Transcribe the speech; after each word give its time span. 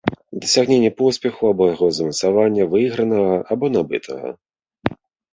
Дасягненне 0.43 0.89
поспеху 1.01 1.49
або 1.51 1.67
яго 1.73 1.89
замацавання, 1.97 2.63
выйгранага 2.71 3.35
або 3.57 3.65
набытага. 3.75 4.33